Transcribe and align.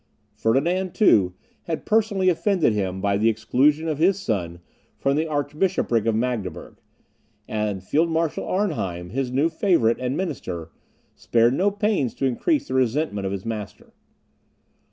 Ferdinand, 0.33 0.95
too, 0.95 1.35
had 1.65 1.85
personally 1.85 2.27
offended 2.29 2.73
him 2.73 3.01
by 3.01 3.17
the 3.17 3.29
exclusion 3.29 3.87
of 3.87 3.99
his 3.99 4.17
son 4.17 4.59
from 4.97 5.15
the 5.15 5.27
archbishopric 5.27 6.07
of 6.07 6.15
Magdeburg; 6.15 6.77
and 7.47 7.83
field 7.83 8.09
marshal 8.09 8.47
Arnheim, 8.47 9.11
his 9.11 9.29
new 9.31 9.47
favourite 9.47 9.99
and 9.99 10.17
minister, 10.17 10.71
spared 11.13 11.53
no 11.53 11.69
pains 11.69 12.15
to 12.15 12.25
increase 12.25 12.67
the 12.67 12.73
resentment 12.73 13.27
of 13.27 13.31
his 13.31 13.45
master. 13.45 13.93